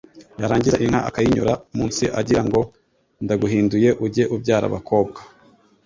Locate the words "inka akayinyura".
0.85-1.53